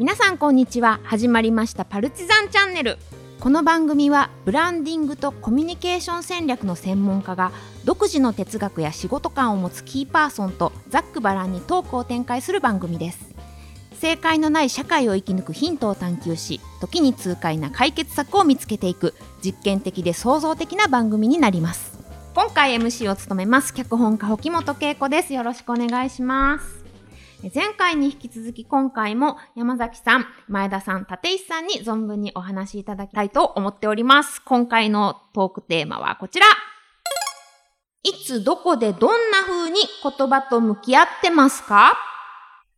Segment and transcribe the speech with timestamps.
[0.00, 0.98] 皆さんこんにちは。
[1.04, 2.96] 始まりましたパルチザンチャンネル。
[3.38, 7.52] この番組はブランディングとコミュニケーション戦略の専門家が
[7.84, 13.34] 独自の哲学や仕事観を持つキーパーソンとざっくばらんにトークを展開する番組です。
[13.92, 19.12] 正解のない社会を生き抜くヒントを探求し時に痛快な解決策を見つけていく
[19.44, 21.98] 実験的で創造的な番組になります。
[22.34, 25.34] 今回 MC を務めます脚本家沖本恵子です。
[25.34, 26.79] よろしくお願いします。
[27.42, 34.42] 前回に引き続き今回も山崎さん、前田さん、立石さんに存分にお話しいただきたいと思っております。
[34.44, 36.46] 今回のトークテーマはこちら。
[38.02, 41.96] いつどこでどんな風に言葉と向き合ってますか？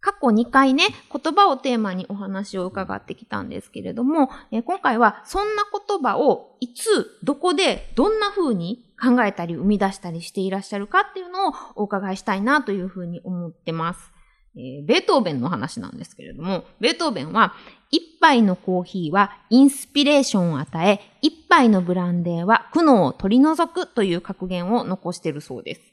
[0.00, 14.11] 過去2回ね、言葉をテーマにお話を伺ってきたんですけれども、え今回はそんな言葉をいつ、どこで、どんな風に考えたり生み出したりしていらっしゃるかっていうのをお伺いしたいなという風に思ってます。
[14.56, 17.54] えー、ベートーベンの話なんですけれども、ベートーベンは、
[17.90, 25.91] 一杯のコーヒーはインスピレーションを与え、一杯のブランデーは苦悩を取り除くという格言を残しているそうです。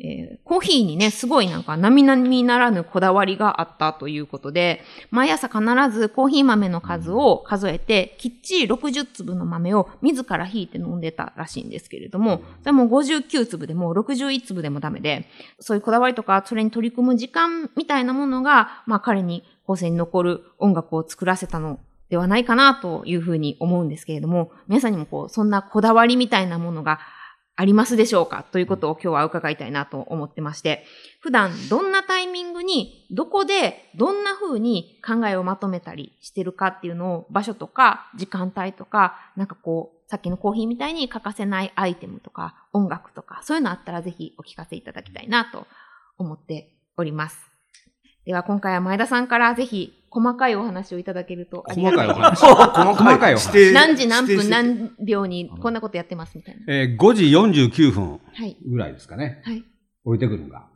[0.00, 5.60] えー、コーヒーにね、すごいなんか並々ならぬこだわりがあったということで、毎朝必
[5.90, 27.00] ずコーヒー豆の数を数えて、きっちり60粒の豆を自ら引いて飲んでたらしいんですけれども、それも59粒でも61粒でもダメで、そういうこだわりとか、それに取り組む時間みたいなものが、まあ彼に後世に残る音楽を作らせたのではないかなというふうに思うんですけれども、皆さんにもこう、そんなこだわりみたいなものが
[27.60, 28.44] ありますでしょうか？
[28.52, 30.84] ということを今日は伺いたいなと思ってまして、
[31.18, 45.66] 普段どんなタイミングに、どこで、どんな風に考えをまとめたりしてるかっていうのを場所とか時間帯とか、なんかこう、さっきのコーヒーみたいに欠かせないアイテムとか音楽とか、そういうのあったらぜひお聞かせいただきたいなと
[46.16, 47.57] 思っております。
[48.28, 52.44] では今回は前田さんからぜひ細かいお話をいただけると細かいお話。
[52.44, 53.72] 細かいお話。
[53.72, 56.60] 何時何分何秒にこんなことやってますみたいな。
[56.68, 57.24] えー、5時
[57.64, 58.20] 49分
[58.66, 59.40] ぐらいですかね。
[59.44, 59.64] はい。
[60.04, 60.66] 降りてくるのが。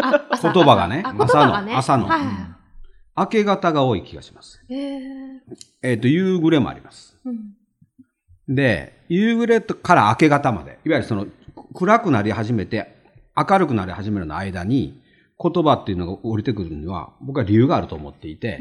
[0.00, 1.02] あ、言葉がね。
[1.04, 1.76] 朝の。
[1.76, 2.06] 朝の。
[2.06, 2.20] はい、
[3.16, 4.64] 明け方が多い気がします。
[4.68, 4.90] えー、
[5.82, 7.18] えっ、と、夕暮れもあります。
[7.24, 11.26] うん、で、夕暮れから明け方まで、いわゆるその、
[11.74, 12.94] 暗くなり始めて、
[13.36, 15.04] 明るくなり始めるの間に、
[15.38, 18.60] 言葉っていうのが降りてくるには、僕は理由があると思っていて、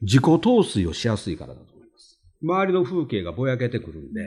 [0.00, 2.20] 自己陶酔をしやすいからだと思います。
[2.42, 4.20] 周りの風景がぼやけてくるんで、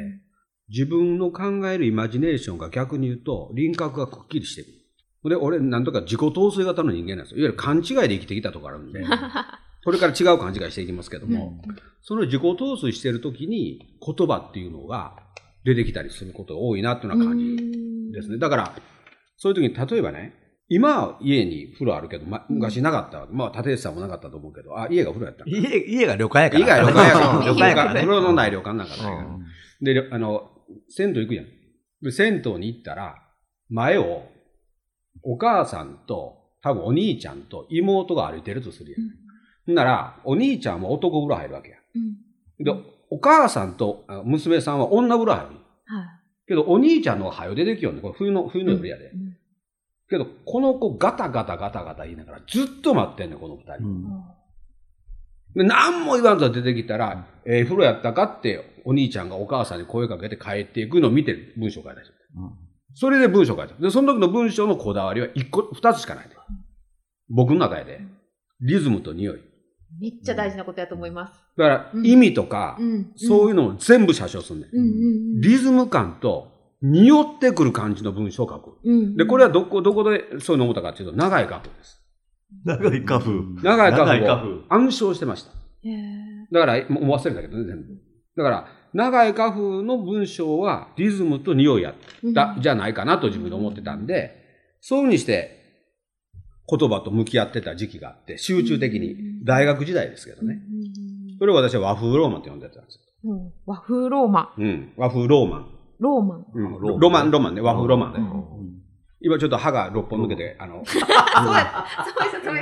[0.69, 4.81] 自分の考えるイマジネーションが逆に言うと、輪郭がくっきりしてくる。
[5.29, 7.39] で、俺、なんとか自己陶酔型の人間なんですよ。
[7.39, 9.03] いわゆる勘違いで生きてきたところあるんで、
[9.83, 15.15] これから違う勘違いしていきますけども、うん、その自己陶酔してるときに言葉っていうのが
[15.63, 18.37] 出てきたりすることが多いなっていうような感じですね。
[18.37, 18.75] だから、
[19.37, 20.41] そういう時に例えばね、
[20.73, 23.27] 今、家に風呂あるけど、ま、昔なかった。
[23.29, 26.59] まあ、立石さんもなかったと思うけど、あ、家が風呂やった家、家が旅館やから。
[26.61, 27.45] 家が旅館やから。
[27.45, 27.93] 旅館やから。
[27.93, 29.03] 風呂のない旅館なんかだ
[29.83, 30.01] けど。
[30.01, 30.49] で、あの、
[30.87, 31.45] 銭湯行くやん。
[32.01, 33.17] で、銭湯に行ったら、
[33.69, 34.23] 前を、
[35.23, 39.01] お母さんと、多分お兄ちゃんと妹が歩いてるとするやん。
[39.67, 41.75] うん、なら、お兄ちゃんも男風呂入るわけや。
[42.59, 42.73] うん、で、
[43.09, 45.51] お母さんと娘さんは女風呂入る。
[45.87, 46.07] はい、
[46.47, 48.01] けど、お兄ちゃんのが早出てきよんね。
[48.01, 49.09] これ冬の、冬の夜やで。
[49.09, 49.30] うん
[50.11, 53.73] けど、この子ガタガタガタガタ言いながらずっと待ってんねこの二人。
[53.77, 54.03] うん、
[55.55, 62.11] で何も言わんと出てきたら、ええー、風呂やったかってお兄ちゃんがお母さんに声かけて帰っていくのを見て文章書いた人。
[62.35, 62.51] うん、
[62.94, 63.73] それで文章書いた。
[63.81, 66.35] で、その時の文章のこだわりは一個、二つしかないで。
[67.29, 68.01] 僕の中やで。
[68.59, 69.39] リズムと匂い。
[69.99, 71.33] めっちゃ大事なことやと思います。
[71.57, 75.41] だから、意味とか、うん、そういうのを全部写真すんね、ん。
[75.41, 76.50] リズム感と
[76.81, 78.77] 匂ってくる感じの文章を書く。
[78.83, 82.01] うん、で、これはどこ、どこでそういうの思ったかっていうと、長い花粉です。
[82.65, 83.31] 長い花粉。
[83.61, 85.51] 長い花粉を暗唱してました。
[86.51, 87.87] だから、もう忘れたけどね、全部。
[88.35, 94.41] だから、長い花粉の文章はリズムと匂いやった、じゃないかなと自分で思ってたんで、
[94.81, 95.61] そういうふうにして
[96.67, 100.61] 言葉と向き合ってた時期があって、集中的に、大学時代ですけどね。
[101.39, 103.31] それを私は和風ローマンって呼んでたんですよ。
[103.31, 104.61] うん、和風ローマン。
[104.61, 105.80] うん、和風ローマン。
[106.01, 106.45] ローマン。
[106.53, 106.59] う
[106.97, 108.19] ん、ロマン、ロマンね、和風ロマンね。
[109.21, 110.83] 今ちょっと歯が6本抜けて、あの、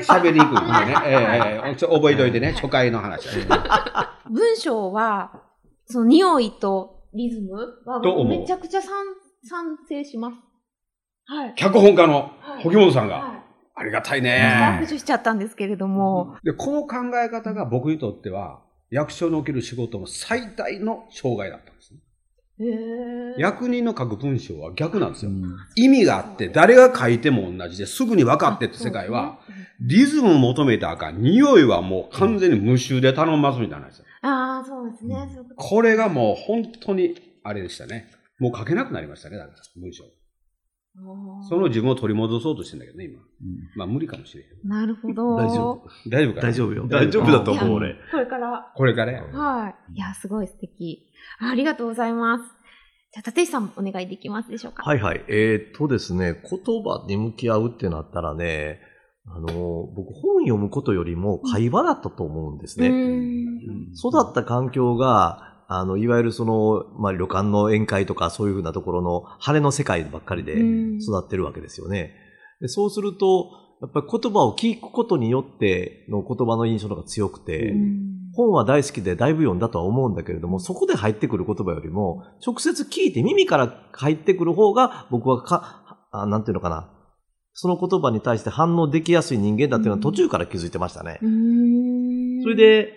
[0.03, 3.29] 喋りにくいんでね、ええ覚えといてね、初回の話。
[4.29, 5.31] 文章は、
[5.85, 7.53] その匂いとリズム
[7.85, 8.91] はめちゃくちゃ賛
[9.45, 10.35] 賛成します。
[11.25, 11.53] はい。
[11.55, 13.41] 脚本家の保木本さんが、
[13.73, 14.39] ありがたいね。
[14.79, 16.35] 拍手しちゃったんですけれども。
[16.43, 22.01] で、この考え方が僕にとっては、役所における仕事の最大の障害だったんですね。
[23.37, 25.31] 役人の書く文章は逆なんですよ。
[25.75, 29.39] 意味があって、誰が書いても同じですぐに分かってって世界は、
[29.79, 31.21] リズム求めたあかん。
[31.21, 34.05] 匂いはもう完全に無臭で頼ますみたいなんですよ。
[34.21, 35.15] ああ、そうですね。
[35.55, 38.11] これがもう本当に、あれでしたね。
[38.39, 40.03] もう書けなくなりましたね、だから、文章。
[41.47, 43.19] その自分を取り戻そうとしてんだけどね、今。
[43.19, 44.67] うん、まあ無理かもしれへん。
[44.67, 45.35] なるほど。
[45.37, 45.89] 大丈夫。
[46.09, 46.87] 大丈夫か大丈夫よ。
[46.87, 47.95] 大丈夫だと思う、俺。
[48.11, 48.71] これから。
[48.75, 49.23] これからや。
[49.23, 49.93] はい。
[49.93, 51.07] いや、すごい素敵。
[51.39, 52.43] ありがとうございます。
[53.11, 54.83] じゃあ、立石さんお願いできますでしょうか？
[54.83, 55.23] はいはい。
[55.27, 58.81] えー、っとですね、言葉に向き合うってなったらね、
[59.25, 59.45] あの、
[59.95, 62.87] 僕本読むことよりも会話だったと思うんですね。
[63.95, 72.15] 育った環境が、あの、いわゆるその、まあ、旅館の宴会とかそういうふうなところの晴れの世界ばっかりで育ってるわけですよね。
[72.59, 77.73] でそうすると、やっぱり言葉を聞くことによっての言葉の印象が強くて、
[78.35, 86.89] 本は大好きでだいぶ読んだとは思うんだけれども、そこで入ってくる言葉よりも、直接聞いて耳から入ってくる方が僕はか、あなんていうのかな、
[87.53, 91.19] その言葉に対して反応できやすい人間だっていうのは途中から気づいてましたね。
[92.41, 92.93] それで、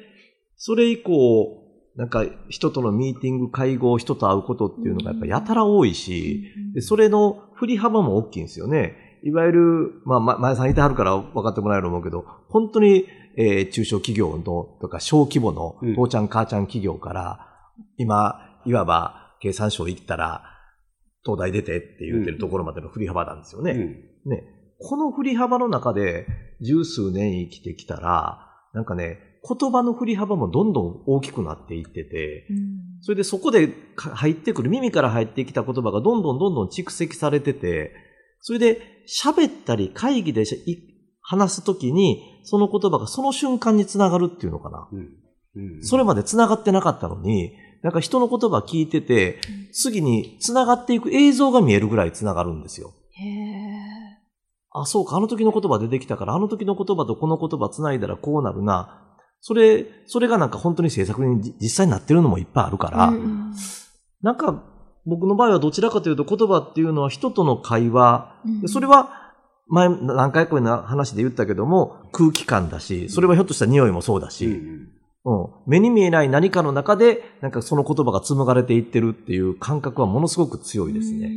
[0.57, 1.62] それ以降、
[1.97, 6.45] なんか人とのミーティング、会合、人と会うことっていうのがやっぱやたら多いし、
[6.75, 8.97] でそれの振り幅も大きいんですよね。
[9.25, 13.07] いわゆる、まあ、前さんいてはるから分かってもらえると思うけど、本当に、
[13.37, 14.43] えー、中小企業の
[14.81, 17.47] とか小規模の父ちゃん母ちゃん企業から、
[17.99, 20.45] 今、いわば経産省行ったら、
[21.25, 23.73] 東大出てって言ってるところまでの振り幅なんですよね。
[23.73, 24.43] うん、ね。
[24.81, 26.27] この振り幅の中で
[26.61, 29.19] 十数年生きてきたら、なんかね、
[29.49, 37.93] 言葉の振り幅もどんどん大きくなっていってて、うん、それでそこで入ってくる、耳から入ってきた言葉がどんどんどんどん蓄積されてて、
[38.41, 40.45] それで喋ったり会議で
[41.21, 44.89] 話すときに、その言葉がその瞬間につながるっていうのかな。
[44.93, 45.09] うん
[45.55, 47.53] うん、それまでつながってなかったのに、
[47.83, 49.41] なんか人の言葉聞いてて、
[49.73, 52.95] 次につながっていく映像が見えるぐらいつながるんですよ。
[53.11, 53.23] へ
[54.71, 59.02] あ、そうか、あの時の言葉出てきたから、あの時の言葉とこの言葉つないだらこうなるな。
[59.45, 63.53] それ、それがなんか本当に制作に実際になってるのもいっぱいあるから、うん、
[64.23, 64.63] なんか
[65.05, 69.35] 僕の場合はどちらかというと言葉っていうのは人との会話、うん、それは
[69.67, 74.89] 前何回かの話で言ったけども空気感だし、それはひょっとしたら匂いもそうだし、うん、
[75.25, 81.33] うん、目に見えない何かの中でなんかその言葉が紡がれていってるっていう感覚はものすごく強いですね。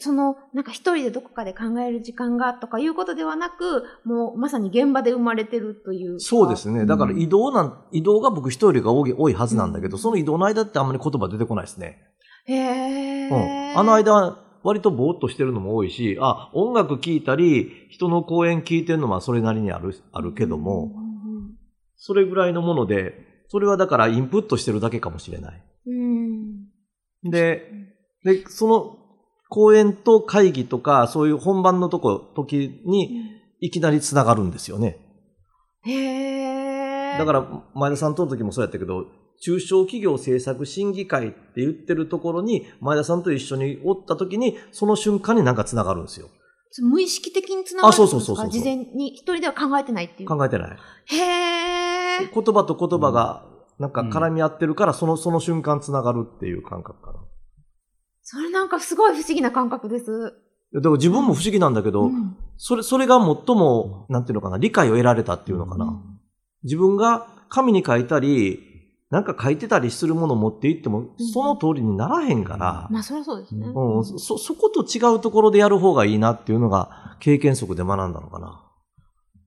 [0.00, 6.84] その、なんか一人でどこかで考える時間がとかいうことではなく、もうまさに現場で生まれてるというそうですね。
[6.84, 12.02] だから移動なん、うん、移動が僕一人が多い多いはずなんだけど、うん、その移動の間ってあんまり言葉出てこないですね。
[12.44, 13.28] へえ。
[13.28, 13.34] う
[13.74, 13.78] ん。
[13.78, 20.92] あの間は割とぼーっとしてるのも多いし、あ、音楽聴いたり、人の講演聞いてるのはそれなりにある、あるけども、
[21.96, 23.14] それぐらいのもので、
[23.48, 25.62] それはだからインプットしてるだけかもしれない。
[25.86, 27.70] うん、で、
[28.24, 29.01] で、その
[29.52, 33.10] 講演と会議とか、そういう本番のとこ、時に、
[33.60, 34.98] いきなり繋がるんですよね。
[35.84, 39.04] へだから、前田さんとの時もそうやったけど、
[39.42, 46.28] 中小企業政策審議会って言ってるところに、前田さんと一緒におった時に、その瞬間になんか繋がるんですよ。
[46.80, 48.04] 無意識的に繋がるんですか？
[48.06, 50.28] あ、そうそうそう事前に一人では考えてないっていう。
[50.30, 50.70] 考えてない。
[50.70, 53.44] へ言葉と言葉が、
[53.78, 57.18] なんか絡み合ってるから、その、その瞬間繋がるっていう感覚かな。
[58.22, 60.34] それなんかすごい不思議な感覚です。
[60.74, 65.84] だから自分も不思議なんだけど、うん、それ、それが最も、なんていうのかな、理解を得られたっていうのかな。
[65.84, 66.20] うん、
[66.62, 68.60] 自分が紙に書いたり、
[69.10, 72.88] なんか書いてたりするものを持っていっても、その通りにならへんから。
[72.90, 73.66] まあ、そりゃそうですね。
[73.66, 74.04] うん。
[74.04, 78.64] そ、そこと違うところでやる方がいいなっていうのが、経験則で学んだのかな。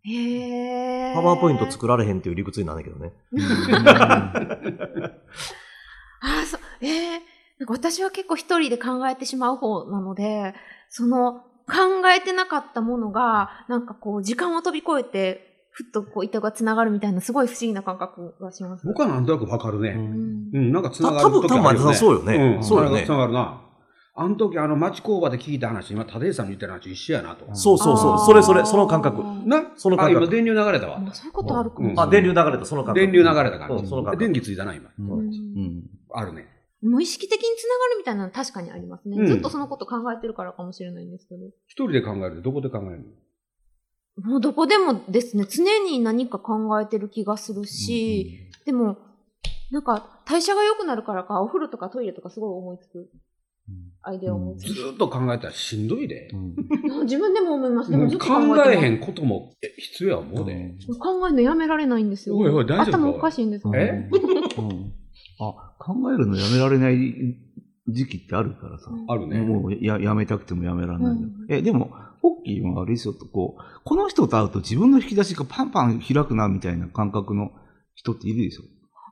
[0.04, 3.14] へパワーポイント作られへんっていう理屈になるんだけどね。
[6.22, 7.35] ああ、そう、ええー
[7.68, 10.54] 私は結構一人で考えてしまう方なので、
[10.90, 18.86] その考えてなかったものが、なんかこう時間を飛び越えて、ふっとこう糸が繋がるみたいなすごい不思議な感覚がします。
[18.86, 19.90] 僕はなんとなくわかるね。
[19.90, 21.70] うん、うん、なんか繋がる時あるよね。
[21.70, 22.56] 多分、多分そうよね。
[22.58, 23.04] うん、そうよね。
[23.06, 23.62] 繋がるな。
[24.18, 27.54] あの時、あの、町工場で聞いた話、今、立石さんの言った話一緒やなと。
[27.54, 28.20] そうそうそう。
[28.20, 29.22] それそれ、その感覚。
[29.46, 29.74] な？
[29.76, 30.24] その感覚。
[30.24, 31.02] 今、電流流れたわ。
[31.12, 32.00] そういうことあるかも、うん。
[32.00, 33.00] あ、電流流れた、その感覚。
[33.02, 33.86] 電流流れた感じ。
[33.86, 34.18] その感覚。
[34.24, 34.90] 電気ついたな、今。
[34.98, 35.84] うん。
[36.14, 36.48] あるね。
[36.86, 41.48] 無意識的につながるみたいなのは確かにありますね、うん、ずっとそのこと考えてるからかもしれないんですけど。
[41.68, 43.04] 一人で考えるどこで考える
[44.20, 44.30] の？
[44.30, 48.98] もうどこでもですね、常に何か考えてる気がするし、うんうん、でも、
[49.72, 53.10] なんか代謝が良くなるからか、お風呂とかトイレとかすごい思いつく。
[54.04, 54.74] アイデアを思いつく。
[54.74, 56.30] ずっと考えたらしんどいで。
[56.32, 57.92] うん、自分でも思います。
[57.92, 60.76] でも考えへんことも必要や思うで。
[61.00, 62.38] 考えるのやめられないんですよ。
[62.38, 64.08] おいおい大丈夫頭おかしいんですかえ、
[65.40, 67.38] あ、考えるのやめられない
[67.88, 68.90] 時期ってあるからさ。
[69.08, 69.42] あるね。
[69.42, 77.52] もうややめたくてもやめられない、うん、え、でも、ポッキーはあれですよと、こう、この人と会うと自分の引き出しがパンパン開くなみたいな感覚の
[77.94, 78.64] 人っているでしょ？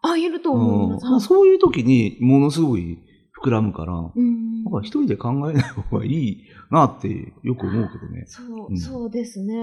[0.02, 1.06] あ、いると思います。
[1.06, 3.00] うん、そういう時にものすごい
[3.44, 8.24] 膨らむから、うん、だから一人で考えない方がいいなってよく思うけどね。
[8.26, 9.54] そう、うん、そうですね。
[9.54, 9.58] い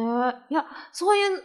[0.55, 1.43] や、そういう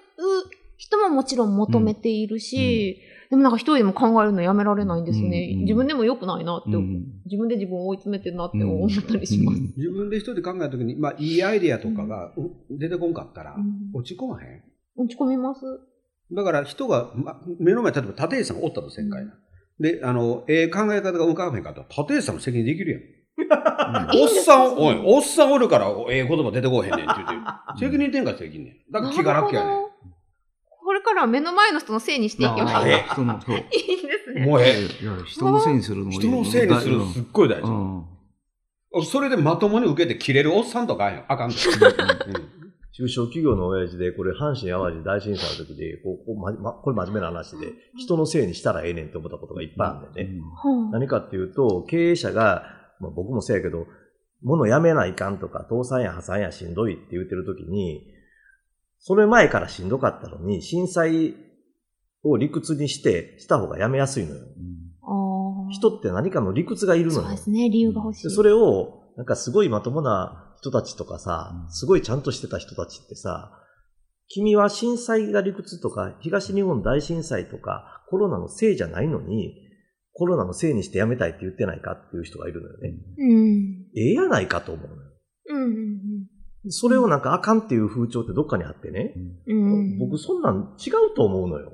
[0.78, 5.50] 人ももちろん求めているし、うん、でもなんか一人でも考えるのやめられないんですね。
[5.54, 9.60] うんうん、自分でも良くないなって、うん、自分で自分を追い詰めてるなって思ったりします。
[9.78, 12.32] 自分で一人で考えた時に、まあいいアイディアとかが
[12.70, 13.56] 出てこんかったら、
[13.94, 14.64] 落ち込まへん？
[14.98, 15.62] 落ち込みます。
[16.32, 19.34] だから人が、ま、目の前、例えば立石さんがおったとせんかいな。
[19.80, 23.02] で、あの、ええー、考え方が浮かばへんかったら、立石さんの責任できるやん。
[24.18, 27.36] おっさん、おい、おっさんおるから、ええ言葉出てこへんねんって言って、
[27.78, 28.92] 責任転嫁できんねん。
[28.92, 29.86] だから気が楽やねん。
[30.96, 32.72] これから目の前の人のせいにしていきま。
[32.88, 33.04] いいで
[34.24, 34.46] すね。
[34.46, 34.88] もうええ。
[35.26, 39.06] 人のせいにするの人のせいにするのすっごい大事。
[39.06, 41.52] それでまともに受けて切れるおっさんとかあかん。
[41.52, 50.30] 中小企業の親父で、これ阪神淡路大震災の時で、こうまま、これ真面目な話で、人のせいにしたらええねんって思ったことがいっぱいあるんでね。
[50.64, 52.64] うん、何かっていうと、経営者が、
[53.02, 53.86] まあ、僕もそうやけど、
[54.44, 58.15] 物やめないかんとか、倒産や破産やしんどいって言ってる時に、
[59.00, 61.36] それ前からしんどかったのに、震災
[62.24, 64.42] を理屈にして、した方がやめやすいのよ。
[64.42, 67.22] うん、人って何かの理屈がいるのよ。
[67.22, 68.30] そうですね、理由が欲しい。
[68.32, 73.52] それを、なんかすごいまともな人たちとかさ、すごいちゃんとしてた人たちってさ、
[74.28, 79.54] 君は震災が理屈とか、東日本大震災とか、コロナのせいじゃないのに、
[80.14, 82.94] コロナのせいにしてやめたいって言ってないかっていう人がいるのよね。
[83.18, 83.86] うん。
[83.96, 85.05] ええやないかと思うのよ。
[86.66, 86.72] うんうんうん。
[86.72, 89.14] それをなんかあかんっていう風潮ってどっかにあってね。
[89.48, 90.00] うん。
[90.00, 91.72] 僕そんなん違うと思うのよ。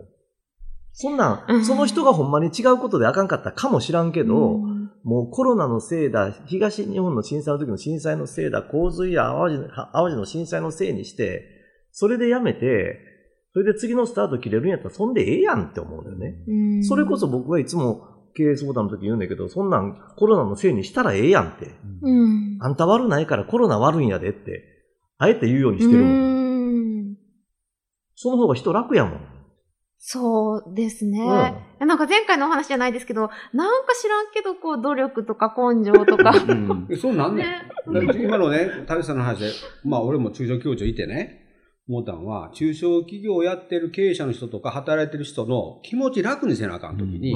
[0.93, 11.43] そんなん、その人がほんまに違うことであかんかったかもしらんけど、うんもうコロナのせいだ、東日本の震災の時の震災のせいだ、洪水や淡路淡路の震災のせいにして、
[11.91, 12.99] それでやめて、
[13.53, 16.83] それで次のスタート切れるんやったら、そんでええやんって思うんだよね。
[16.83, 21.71] それこそ僕はいつも経営相談の時言うんだけど、そんなんコロナのせいにしたらええやんって。
[22.03, 24.63] うん、あんた悪ないからコロナ悪いんやでって、
[25.21, 27.15] あえて言うようにしてるもん。
[28.15, 29.19] その方が人楽やもん。
[29.99, 31.19] そうですね。
[31.79, 36.31] うん、なんか前回のお話じゃないですけど、なんか知らんけど、こう、努力とか根性とか。
[36.31, 37.45] うん、 そうなんね。
[37.85, 39.51] ね今のね、田さんの話で、
[39.83, 41.41] まあ俺も中小企業長いてね、
[41.87, 47.35] 思ったのは、中小企業をやってる経営者の人とか働いてる人の気持ち楽にせなあかんときに、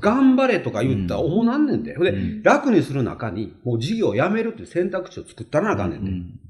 [0.00, 1.94] 頑張れとか言ったら、おうなんねんで。
[1.94, 6.47] で、楽にする中に、もう事業をやめるっていう選択肢を作ったらなあかんねんで。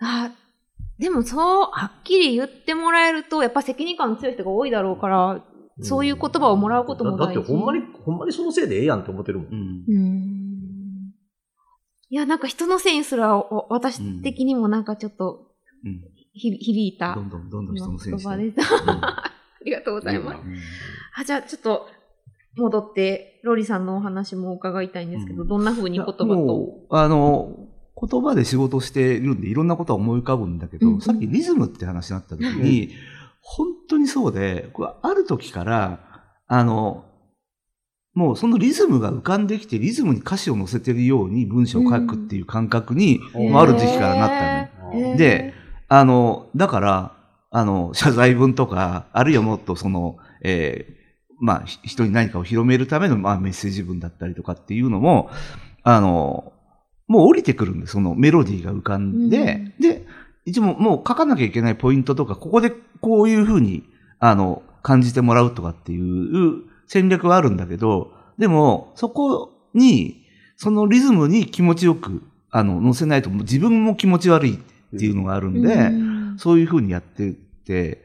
[0.00, 0.30] あ
[0.98, 5.44] でもそう、はっきり言ってもらえると、やっぱ責任感の強い人が多いだろうから、
[5.80, 7.34] そういう言葉をもらうことも大事。
[7.36, 9.48] だってほんまに、ほんまにそのせいでええやんって思ってるもん。
[9.52, 11.12] うん。
[12.10, 13.36] いや、なんか人のせいにすら、
[13.68, 15.52] 私的にもなんかちょっと、
[16.32, 17.14] ひ、響いた。
[17.14, 18.28] どんどんどんどん人のせいにして。
[18.28, 18.36] あ
[19.64, 20.38] りがとうございます。
[21.14, 21.86] あ、じゃあちょっと、
[22.56, 26.86] 戻って、ロリさんのお話も伺いたいんですけど、どんな風に言葉と？
[26.90, 27.67] あの、
[28.00, 32.90] 言葉で仕事してるんでいろんなことは思い浮かぶんだけど、うんさっきリズムって話になった時に、うん、
[33.40, 36.00] 本当にそうで、これある時から、
[36.46, 37.04] あの、
[38.14, 45.16] もうそのリズムが浮かんできて、リズムに歌詞を乗せてるように文章を書くっていう感覚に、うん、ある時期からなったの、ね。
[45.16, 45.54] で、
[45.88, 47.12] あの、だから、
[47.50, 55.30] あの、謝罪文とか、あるいはもっとその、えー、まあ、人に何かを広めるための、まあ、メッセージ文だったりとかっていうのも、
[55.82, 56.52] あの、
[57.08, 60.06] もう降りてくるんです、そのメロディーが浮かんで、うん、で、
[60.44, 63.84] 一応もう書かなきゃいけないポイントとか、ここでこういうふうに、
[64.18, 70.24] あの、感じてもらうとかっていう戦略はあるんだけど、でも、そこに、
[70.56, 75.78] そのリズムに気持ちよく、あの、乗せないと、自分も気持ち悪いっていうのがあるんで、う
[76.34, 77.34] ん、そういうふうにやって
[77.64, 78.04] て、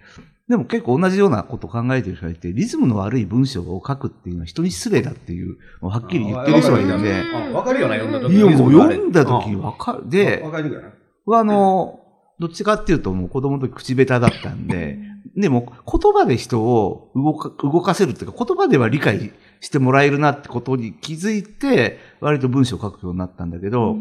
[0.49, 7.23] でも結構同じようなことを考えてる人がいて、リズムの悪い文章を書くっていうのは人に失礼だっていう、はっきり言ってる人がいるんで。
[7.53, 8.35] わかるよな、読んだ時。
[8.35, 10.09] いや、もう読んだ時わかる。
[10.09, 10.93] で、わかる
[11.27, 11.99] あの、
[12.39, 14.99] どっちかっていうともう子供の時口下手だったんで、
[15.37, 19.31] でも言葉で人を動か動かせるっていうか、言葉では理解
[19.61, 23.95] してもらえるなってことに気づいて、割と文章を書くようになったんだけど、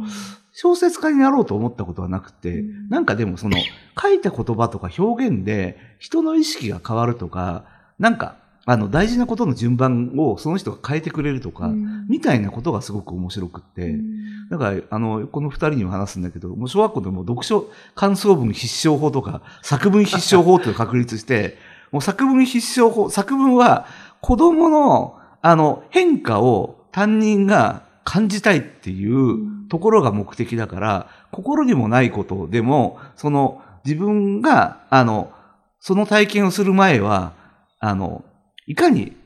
[0.53, 3.57] 小説家になろうと思ったことはなくて、うん、なんかでもその、
[4.01, 7.65] 書いた言葉とか表現で人の意識が変わるとか、
[7.99, 21.57] なんか、あの、大事なことの順番をその人が変えてくれるとか、うん、みたいなことがすごく面白くって、うん、だから、あの、この二人にも話すんだけど、もう小学校でも読書感想文必勝法とか、作文必勝法っていうのを確立して、
[21.91, 23.87] もう作文必勝法、作文は
[24.21, 35.33] 子供のあの、変化を担任が感じたいっていうところが目的だから、心にもないことでも、その自分が、あの、
[35.81, 37.33] その体験をする前は、
[37.81, 38.25] あの、
[38.67, 39.17] いかに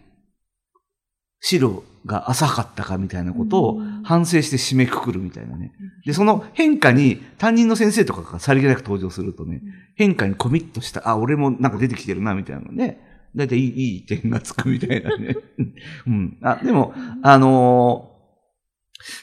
[1.40, 5.72] 白が浅かったかみたいなことを反省して締めくくるみたいなね。
[6.04, 9.60] で、その変化に担任の先生とかがさりげなく登場するとね、
[9.96, 13.00] 変化にコミットした、あ、俺もなんか出てきてるな、みたいなのね。
[13.34, 15.36] だいたいいいい点がつくみたいなね。
[16.06, 16.38] うん。
[16.42, 18.15] あ、でも、あのー、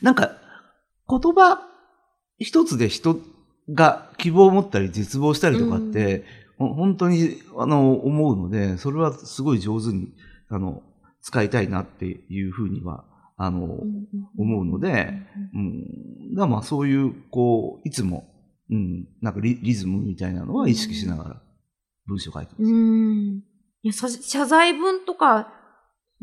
[0.01, 0.37] なんか、
[1.09, 1.61] 言葉
[2.39, 3.17] 一つで人
[3.69, 6.25] が希望を持ったり絶望したりとかって、
[6.59, 10.09] うん、本当に、あの、思うので、それはすごい上手に、
[10.49, 10.83] あの、
[11.21, 13.05] 使いたいなっていうふうには、
[13.37, 13.79] あの、
[14.37, 15.13] 思うので、
[15.53, 16.35] うん。
[16.35, 18.29] だまあそういう、こう、いつも、
[18.69, 21.41] うん、なんかリリズムみたいなのは意識しながら
[22.07, 22.71] 文章書いてます。
[22.71, 23.43] うん。
[23.83, 25.52] いや、謝罪文とか、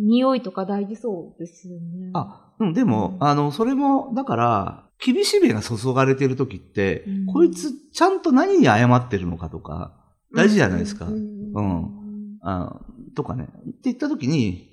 [0.00, 2.10] 匂いとか大事そうですよね。
[2.14, 9.96] あ、うん、でも、うん、あの、それも、だから、厳しめが注がれてる時って、うん、こいつちゃんと何に謝ってるのかとか、
[10.34, 11.06] 大事じゃないですか。
[11.06, 11.52] うん。
[11.54, 12.80] うん、あ
[13.14, 13.44] とかね。
[13.44, 14.68] って言った時に、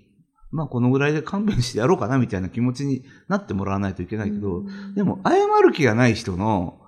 [0.52, 4.64] まあこのぐらいで勘弁してやろうかなみたいな気持ちになってもらわないといけないけど、
[4.96, 6.80] でも謝る気がない人の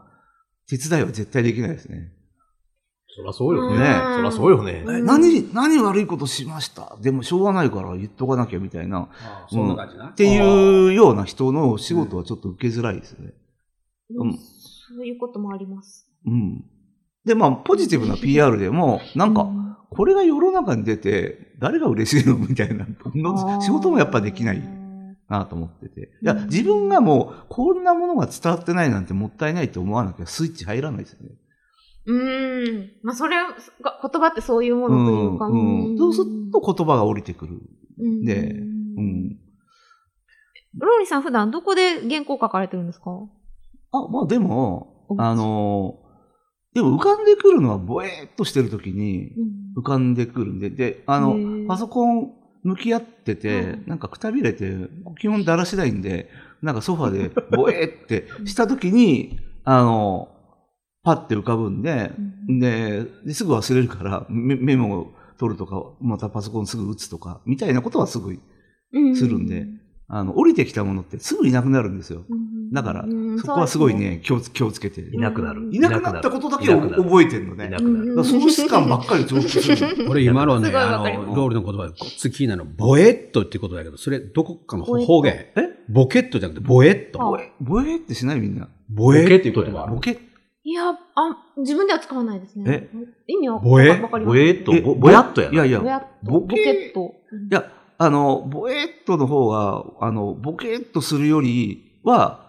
[0.70, 2.14] 手伝いは絶対できないですね。
[3.20, 3.78] そりゃそうよね。
[4.16, 4.84] そりゃそうよね。
[5.02, 6.96] 何、何悪いことしました？
[7.02, 9.10] でもしょうがないから言っとかなきゃみたいな。
[9.12, 13.34] ああそんな感じな、っていうような人の仕事はちょっと受けづらいですね。
[14.16, 14.34] うん。
[14.34, 16.08] そういうこともあります。
[16.26, 16.64] うん。
[17.26, 19.48] で、まあ、ポジティブな PR でも、なんか、
[19.90, 22.38] これが世の中に出て、誰が嬉しいの？
[22.38, 22.88] みたいな、
[23.62, 24.64] 仕事もやっぱできない
[25.28, 26.14] なと思ってて。
[26.22, 31.32] いや、自分がもう、こんなものが伝わってないなんてもったいないと思わなきゃスイッチ入らないですよね。
[32.10, 32.92] うん。
[33.04, 33.56] まあ、それが、
[34.02, 35.46] 言葉ってそういうものというか。
[35.48, 35.92] うん。
[35.92, 37.60] うん、そうすると言葉が降りてくる。
[38.24, 39.38] で、うん。
[40.78, 43.12] ローリーさん普段どこで原稿書かれてるんですか？
[43.92, 46.00] あ、まあでも、あの、
[46.74, 49.32] でも浮かんでくるのはぼえーっとしてる時に
[49.76, 52.32] 浮かんでくるんで、で、あの、パソコン
[52.64, 54.76] 向き合ってて、なんかくたびれて、
[55.20, 56.30] 基本だらしないんで、
[56.62, 60.30] なんかソファでぼえーってした時に、あの、
[61.04, 62.12] パッて浮かぶんで、
[62.48, 68.38] で、ですぐ忘れるからメメモを取るとか、またパソコンすぐ打つとか、みたいなことはすぐ
[69.16, 69.68] するんで、
[70.12, 72.26] あの、降りてきたものってすぐいなくなるんですよ。
[72.74, 73.06] だから、
[73.40, 75.02] そこはすごいね、気を気をつけて。
[75.02, 75.70] いなくなる。
[75.72, 77.68] いなくなったことだけを覚えてるのね。
[77.68, 78.24] いなくなる。
[78.24, 79.88] 喪失感ばっかり上級する。
[80.10, 85.34] 俺今のね、あの、ロールの言葉で、こっち気なの、ボエットってことだけど、それどこかの方言。
[85.34, 85.70] え？
[85.90, 87.40] ボケットじゃなくて、ボエット。
[87.62, 88.68] ボエってしないみんな。
[88.90, 89.88] ボエっていう言葉。
[89.88, 90.29] ボケ
[90.64, 90.98] いや、あ、
[91.58, 92.66] 自分では使わないですね。
[92.68, 92.90] え？
[93.28, 93.96] 意味はボエ？
[93.96, 96.92] ボエットボヤットやいやいや、ボケ？
[96.92, 97.14] ット。
[97.50, 102.48] いや、あの、ボエットの方が、あの、ボケッとするよりは、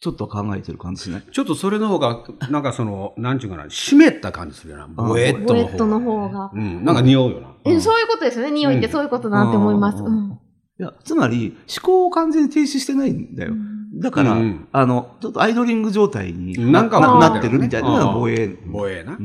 [0.00, 1.32] ちょっと考えてる感じですね。
[1.32, 4.86] ちょっとそれの方が、なんかその、なんちゅうかな、湿った感じするよな。
[4.86, 5.64] ボエットの方が。
[5.64, 6.50] ボエットの方が。
[6.54, 7.56] うん、なんか匂うよな。
[7.64, 8.52] え、そういうことですよね。
[8.52, 10.02] 匂いってそういうことだなって思います。
[10.02, 10.38] うん。
[10.78, 13.54] いや、つまり、思考を完全に停止してないんだよ。
[13.94, 14.36] だから、
[14.72, 18.56] あの、ちょっとアイドリング状態になんかなってるみたいなのが防衛。
[18.66, 19.18] 防衛な。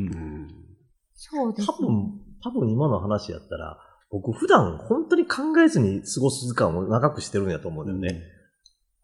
[1.13, 1.67] そうです。
[1.67, 2.11] 多分、
[2.43, 3.77] 多分今の話やったら、
[4.09, 8.21] 僕普段本当に考えずに過ごす時間を長くしてるんやと思うんだよね。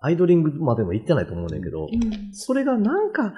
[0.01, 3.33] うん、アイドリングまでも行ってないと思うんだけど、うん、それがなんか、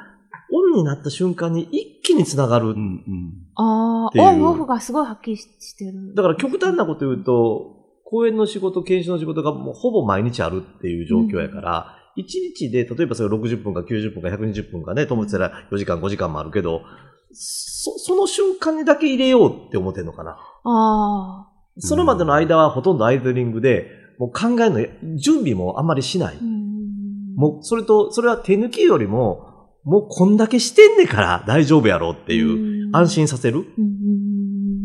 [0.53, 2.67] オンになった瞬間に一気につながる。
[2.67, 6.13] うんうん、ああ、オンオフがすごいはっきりしてる。
[6.13, 7.80] だから極端なこと言うと、
[8.11, 16.81] 講演の仕事、研修の仕事がもうほぼ毎日あるっていう状況やから、うん、1日で、例えばそれ60分か90分か120分かね、と思ってたら4時間5時間もあるけど、
[17.31, 20.31] そ、その瞬間にだけ入れようって思ってんのかな。
[20.31, 21.51] ああ。
[21.77, 23.87] それまでの間はほとんどアイドリングで、
[24.19, 24.85] もう考えの
[25.17, 26.37] 準備もあんまりしない。
[27.37, 29.47] もう、それと、それは手抜きよりも、
[29.85, 33.65] もうこんだけしてんねから大丈夫やろっていう、安心させる。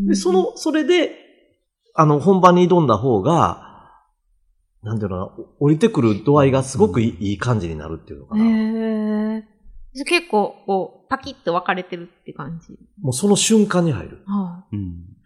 [0.06, 1.25] で、その、それで、
[1.96, 3.66] あの、本番に挑んだ方が、
[4.82, 8.44] なんていうのな、降りてくる度合いがすごくいい感じになるっていうのかな。
[8.44, 9.44] へ
[10.04, 12.78] 結構、こう、パキッと分かれてるって感じ。
[13.00, 14.22] もうその瞬間に入る。
[14.26, 15.16] はあ、うん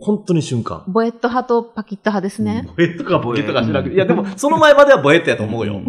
[0.00, 0.84] 本当に瞬間。
[0.86, 2.68] ボエット派とパキット派ですね。
[2.76, 3.96] ボエットかボエットか知らなくて。
[3.96, 5.80] いや、でも、その前まではボエットやと思うよ。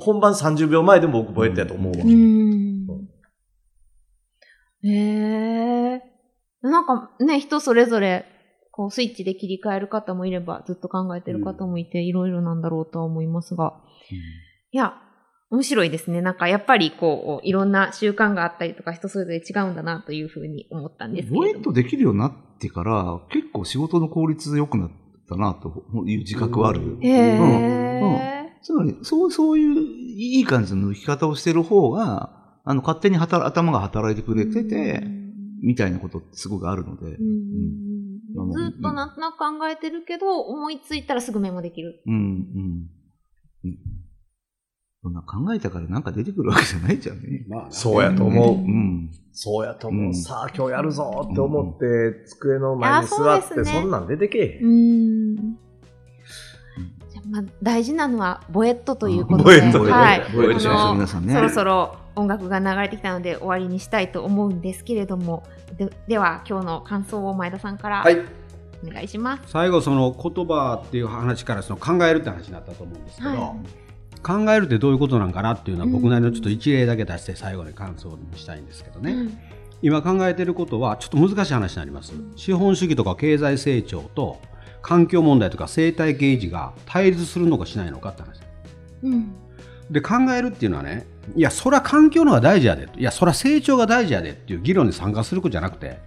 [0.00, 2.04] 本番30秒前でも僕ボエットやと思うわ。
[2.04, 2.86] うん。
[4.82, 4.88] へ
[5.94, 6.70] えー。
[6.70, 8.24] なんかね、人それぞれ、
[8.72, 13.74] こう、スイッチで切り替える方もいれば、ずっと考えてる方もいて、いろいろなんだろうとは思いますが。
[14.10, 14.20] うん、い
[14.72, 14.94] や、
[15.50, 16.22] 面白いですね。
[16.22, 21.36] なんかやっぱりこう、いろんな習慣があったりとか人それぞれ違うんだなというふうに思ったんですけど。
[21.36, 26.98] ボエットできるようになってから、結構仕事の効率良くなっただなという自覚はある。
[27.00, 28.32] へえ、うんうん
[28.64, 35.02] つまり、そう、そういういい感じの抜き方をしてる方が、あの、勝手に働頭が働いてくれてて、
[35.60, 37.16] みたいなことってすごくあるので。
[38.52, 42.02] ずっとなんとなく考えてるけど、思いついたらすぐメモできる。
[42.06, 42.90] うん、うん。
[43.64, 43.78] うん
[45.04, 47.44] そんな考えたからなんか出てくるわけじゃないじゃんね。
[47.48, 48.54] まあ、そうやと思う。
[48.54, 49.10] うん。
[49.32, 50.14] そうやと思う。
[50.14, 54.60] さあ、今日やるぞって思って、机の前に座って、そんなん出てけえ。
[54.62, 55.36] うん。
[57.30, 61.34] まあ、大事なのはボエットということで、ボエットはい、ボエットしましょう皆さんね。
[61.34, 65.42] そろそろ音楽が流れてきたので終わりにしたいと思うんですけれども、
[65.76, 68.18] ででは今日の感想を前田さんから、はい、
[68.84, 69.42] お願いします。
[69.46, 79.12] 最後その言葉っていう話からその考えるって話になったと思うんですけど、はい、考えるってどういうことなんかなっていうのは僕なりのちょっと一例だけ出して最後に感想にしたいんですけどね。
[79.12, 79.38] うん。
[79.82, 82.12] 今考えていることはちょっと難しい話になります。
[82.36, 84.40] 資本主義とか経済成長と
[84.80, 88.40] 環境問題とか生態系維持が対立するのかしないのかって話、
[89.02, 89.32] うん、
[89.90, 91.06] で考えるっていうのはね
[91.36, 95.98] いやそれは環境のが大事やでいやそれは成長が大事やでっていう議論に参加することじゃなくて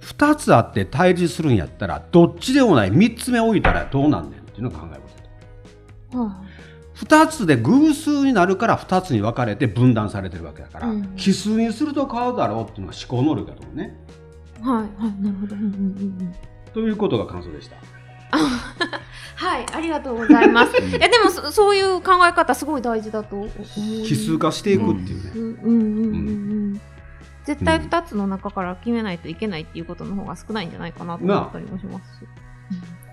[0.00, 5.22] 2つあって対立するんやったらどっちでもない3つ目置いたらどうなんねんっていうのを考えることだ
[6.10, 6.18] と。
[6.18, 6.42] は
[6.96, 13.96] 2つで偶数になるから2つに分かれて分断されてるわけだから、うん、奇数にすると変わるだろうっていうのが思考能力だと思うね。
[14.60, 15.56] はいはいなるほど。
[15.56, 15.70] うんうんう
[16.24, 16.34] ん
[16.72, 17.76] ということが感想でした。
[19.36, 20.76] はい、ありがとうございます。
[20.76, 23.48] いやでもそそういう考え方すごい大事だと思う。
[24.06, 25.30] 奇数化していくっていうね。
[25.34, 26.18] うんうんうんう
[26.74, 26.80] ん。
[27.44, 32.28] 絶対二つの中から決めないといけないっていうことの方が少ないんじゃないかなと思ったりもしますし。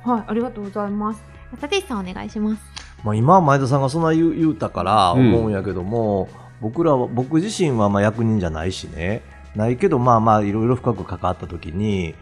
[0.05, 1.23] うん、はい、ありがとうございます。
[1.61, 2.61] 立石さんお願いします。
[3.03, 9.23] まあ今は前田さんがそんな言う言うたから思うんやけども、うん、僕らは僕自身はまあ役人じゃないしね、
[9.55, 12.13] ないけどまあまあいろいろ深く関わった時に。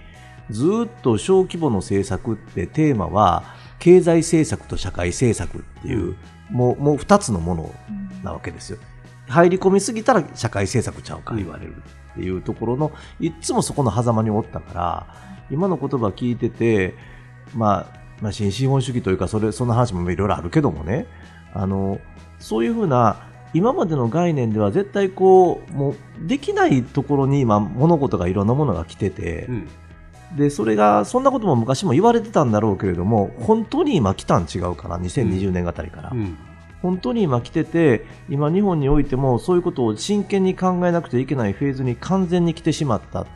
[0.49, 3.43] ずっと小規模の政策ってテーマは
[3.79, 6.15] 経済政策と社会政策っていう、
[6.49, 7.75] もうもう2つのもの
[8.23, 8.79] なわけですよ。
[9.27, 15.07] 入り込みすぎたら社会政策ちゃうか言われるっていうところの、いつもそこの狭間におったから、
[15.51, 16.95] 今の言葉聞いてて、
[17.53, 21.05] まあ、まあ、新資本主義というか、それ、そんな話もいろいろあるけどもね、
[21.53, 21.99] あの、
[22.39, 29.67] そういうふうな、今までの概念では絶対こう、もう、できないところに今、物事がいろんなものが来てて、うん
[30.35, 36.37] でそれがそんなことも昔も言われてたんだろうけれども本当に今来たん違うかな2020年あたりから、うん、
[36.81, 43.27] 本当に今来てて今日本においてもそういうことを真剣に考えなくてはいけないフェーズに完全に来てしまったっ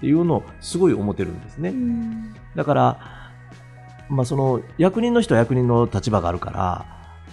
[0.00, 3.30] ていうのをすごい思ってるんですね、うん、だから、
[4.08, 6.86] まあ、その役人の人は役人の立場があるから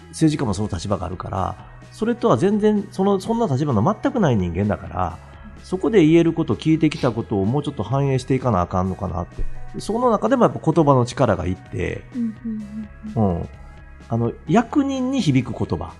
[0.10, 5.29] 政治家もその立場があるからそれとは全然そのそんな立場の全くない人間だから
[5.64, 9.44] そこで言えること、聞いてきたことをもうちょっと反映していかなあかんのかなって。
[9.80, 12.04] その中でもやっぱ言葉の力がいって、
[13.16, 13.50] うん。
[14.10, 15.94] あの、役人に響く言葉。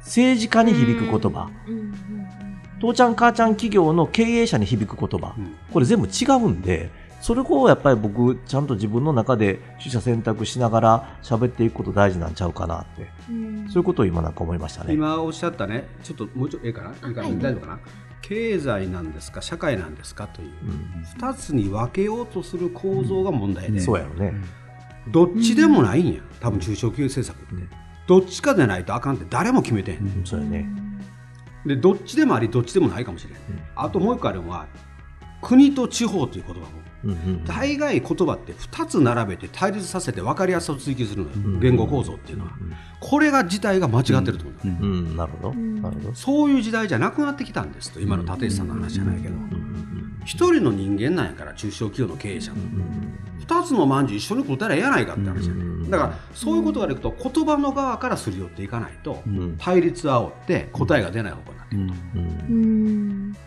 [0.00, 1.50] 政治家に響く言葉。
[2.80, 5.34] 父ちゃん母ちゃん企業の経営者に響く言葉。
[5.72, 13.10] これ全部違うんで、それをやっぱり僕、ちゃんと自分の中で取捨選択しながら喋っていくこと大事なんちゃうかなって、
[13.70, 14.92] そういうことを今なんか思いましたね。
[14.92, 17.78] 今おっしゃったね、ちょっともうちょっとええかな、いいかな、大丈夫かな。
[18.26, 20.50] 経済なんですか社会なんですかという
[21.18, 24.32] 2つに分けようとする構造が問題で、そうやろね。
[25.08, 30.66] どっちでもないんや多分中小企業政策って、どっちかでないとあかんって誰も決めてへん、そうやね。
[31.66, 33.40] でどっちでもありどっちでもないかもしれない、
[33.76, 34.66] あともう一個あるのは
[35.42, 36.66] 国と地方という言葉も
[37.46, 42.52] 大概言葉って2つ並べて対立させて分かりやすさを追求するのよ、言語構造っていうのは、
[43.00, 45.16] これが自体が間違ってると思う、うん。
[45.16, 45.54] なるほど。
[45.54, 46.14] なるほど。
[46.14, 49.34] そういう時代じゃなくなってきたんですと今の立石さんの話じゃないけど。
[50.24, 52.50] 一人の人間なんやから中小企業の経営者
[53.46, 55.50] 2つのまんじゅう一緒に答えらえやないかって話
[55.90, 59.22] だからそういうことがでくと言葉の側からすり寄っていかないと
[59.58, 63.34] 対立煽って答えが出ない方向になっていく。
[63.34, 63.43] と。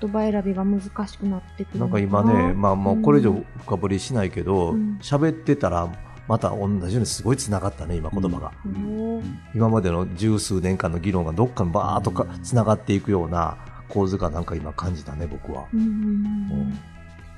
[0.00, 1.80] 言葉選びが難しくなってくる。
[1.80, 5.88] なんか今ね、まあ、もうこれ以上深掘りしないけど喋、うん、ってたら
[6.28, 13.56] また同じようにすごいつながったね今言葉が、うん、今までの十数年間の議論がどっかにバーッとかつながっていくような
[13.88, 15.66] 構図がなんか今感じたね僕は。
[15.72, 16.78] うん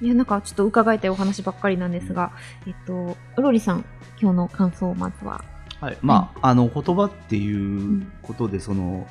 [0.02, 2.32] いや、なんかちょっと伺いたいお話ばっかりなんですが、
[2.66, 3.84] えっと、うろりさん、
[4.20, 5.44] 今日の感想をまずは。
[5.78, 5.98] はい。
[6.00, 9.06] まあ、あの、言葉っていうことで、その、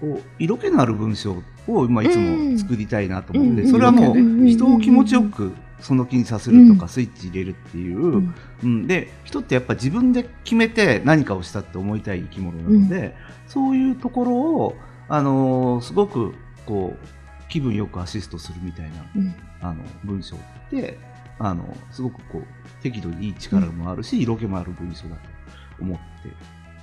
[0.00, 8.32] こう色気のある文章を、まあ、いつも作りたいなと思って、それはもう人を気持ちよくその気にさせるとか、スイッチ入れるっていう、
[8.62, 8.86] うん。
[8.86, 13.14] で人ってやっぱ自分で決めて何かをしたって思いたい生き物なので、
[13.46, 14.76] そういうところを、
[15.08, 16.34] あのー、すごく
[16.66, 19.06] こう気分よくアシストするみたいな、
[19.60, 20.38] あの文章っ
[20.70, 20.98] て
[21.38, 25.22] あのすごくこう適度にいい力もあるし、色気もある文章だと
[25.80, 26.02] 思って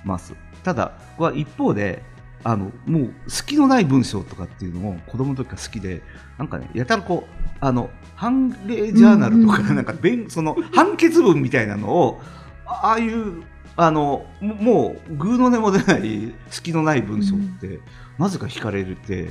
[0.04, 0.34] ます。
[0.62, 2.02] ただ、は一方で、
[2.46, 6.00] あのもう隙のない文章とかっていうのも子供の時から好きで
[6.38, 9.92] なんかねやたらこうあの判例ジャーナルとか、なんか
[10.28, 12.20] その判決文みたいなのを
[12.64, 13.42] ああいう
[13.76, 17.80] あのもう偶の音も出ない隙のない文章って、
[18.16, 19.28] なぜか惹かれて、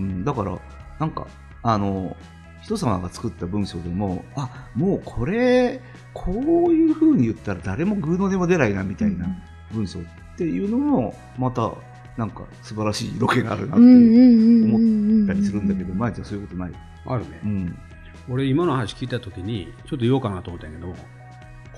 [0.00, 0.58] うん、だから
[0.98, 1.28] なんか
[1.62, 2.16] あの
[2.62, 5.80] 人様が作った文章でもあもうこれ
[6.12, 9.28] こういうふうに言ったら誰も偶の音も出ないなみたいな
[9.72, 10.02] 文章っ
[10.36, 11.72] ていうのもまた
[12.18, 16.72] なんか素晴らしい色気があるなって思ったりするんだけど、前じゃそういうことない。
[17.06, 17.40] あるね。
[17.44, 17.78] うん、
[18.28, 20.94] 俺今の話聞いた時にちょっと言おうかなと思ったんやけど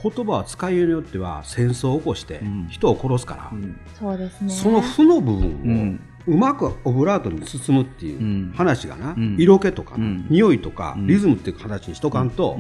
[0.03, 4.51] 言葉は使いようによっては戦争を起こして人を殺すから、うん、そうですね。
[4.51, 12.59] その負の部分をうまくオブラートに包むっていう話がな、色気とか、うん、匂いとか、リズムっていう形にしとかんと、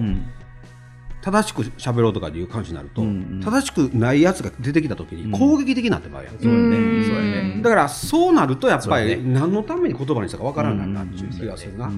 [1.22, 7.04] 正しく喋ろうとかいう感じになると、うんうん、正しくないやつが出てきた時に攻撃的になってまうやん、そうね。
[7.04, 7.60] そうね。
[7.62, 11.90] だからそうなるとやっぱり何のために言葉にしたかわからないなっていう気がするな、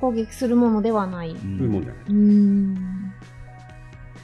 [0.00, 2.02] 攻撃するものではない、そういうもんじゃない。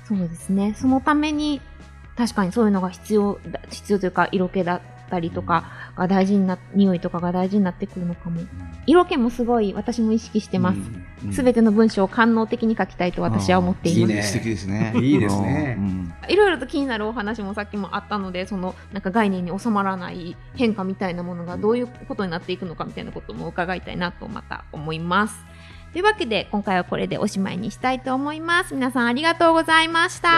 [0.05, 0.75] そうですね。
[0.77, 1.61] そのために
[2.17, 3.39] 確かにそういうのが必要
[3.71, 4.81] 必要というか色気だ
[5.13, 8.41] ったりとかが大事にな、匂いとかが大事になってくるのかも。
[8.87, 10.79] 色気もすごい私も意識してます。
[11.35, 14.01] すべ、ての文章を官能的に書きたいと私は思っています。
[14.01, 14.23] いいね。
[14.23, 14.95] 素敵ですね。
[14.97, 15.79] いいですね。
[16.29, 25.45] いろいろと気になるお話もさっきもあったので、そのなんか概念に収まらない変化みたいなものがどういうことになっていくのかみたいなことも伺いたいなとまた思います。
[25.93, 28.75] というわけで今回はこれでおしまいにしたいと思います。
[28.75, 30.29] 皆さんありがとうございました。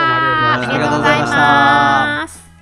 [0.55, 2.54] ありがとうございました。